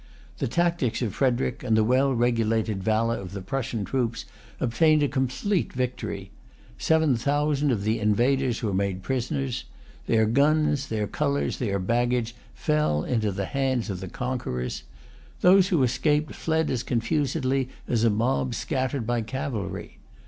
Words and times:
The 0.39 0.47
tactics 0.47 1.03
of 1.03 1.13
Frederic, 1.13 1.61
and 1.63 1.77
the 1.77 1.83
well 1.83 2.11
regulated 2.11 2.81
valor 2.81 3.17
of 3.19 3.33
the 3.33 3.41
Prussian 3.43 3.85
troops, 3.85 4.25
obtained 4.59 5.03
a 5.03 5.07
complete 5.07 5.71
victory. 5.73 6.31
Seven 6.79 7.15
thousand 7.15 7.69
of 7.71 7.83
the 7.83 7.99
invaders 7.99 8.63
were 8.63 8.73
made 8.73 9.03
prisoners. 9.03 9.65
Their 10.07 10.25
guns, 10.25 10.87
their 10.87 11.05
colors, 11.05 11.57
their 11.59 11.77
baggage, 11.77 12.33
fell 12.55 13.03
into 13.03 13.31
the 13.31 13.45
hands 13.45 13.91
of 13.91 13.99
the 13.99 14.09
conquerors. 14.09 14.81
Those 15.41 15.67
who 15.67 15.83
escaped 15.83 16.33
fled 16.33 16.71
as 16.71 16.81
confusedly 16.81 17.69
as 17.87 18.03
a 18.03 18.09
mob 18.09 18.55
scattered 18.55 19.05
by 19.05 19.21
cavalry. 19.21 19.99